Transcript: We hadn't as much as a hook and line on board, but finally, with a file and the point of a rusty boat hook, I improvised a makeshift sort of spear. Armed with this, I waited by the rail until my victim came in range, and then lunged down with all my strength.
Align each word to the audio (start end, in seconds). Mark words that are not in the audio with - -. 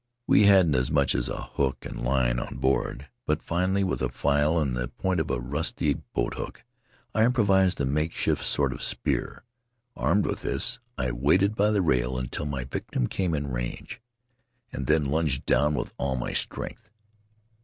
We 0.25 0.45
hadn't 0.45 0.73
as 0.73 0.89
much 0.89 1.13
as 1.13 1.29
a 1.29 1.43
hook 1.43 1.85
and 1.85 2.01
line 2.03 2.39
on 2.39 2.55
board, 2.57 3.09
but 3.27 3.43
finally, 3.43 3.83
with 3.83 4.01
a 4.01 4.09
file 4.09 4.57
and 4.57 4.75
the 4.75 4.87
point 4.87 5.19
of 5.19 5.29
a 5.29 5.39
rusty 5.39 5.93
boat 5.93 6.33
hook, 6.33 6.63
I 7.13 7.23
improvised 7.23 7.79
a 7.79 7.85
makeshift 7.85 8.43
sort 8.43 8.73
of 8.73 8.81
spear. 8.81 9.43
Armed 9.95 10.25
with 10.25 10.41
this, 10.41 10.79
I 10.97 11.11
waited 11.11 11.55
by 11.55 11.69
the 11.69 11.83
rail 11.83 12.17
until 12.17 12.47
my 12.47 12.63
victim 12.63 13.05
came 13.05 13.35
in 13.35 13.51
range, 13.51 14.01
and 14.73 14.87
then 14.87 15.05
lunged 15.05 15.45
down 15.45 15.75
with 15.75 15.93
all 15.99 16.15
my 16.15 16.33
strength. 16.33 16.89